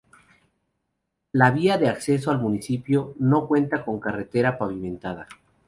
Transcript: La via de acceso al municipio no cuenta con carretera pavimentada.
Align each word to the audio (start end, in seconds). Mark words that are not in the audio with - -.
La 1.31 1.51
via 1.51 1.77
de 1.77 1.87
acceso 1.87 2.31
al 2.31 2.39
municipio 2.39 3.13
no 3.19 3.47
cuenta 3.47 3.85
con 3.85 3.99
carretera 3.99 4.57
pavimentada. 4.57 5.27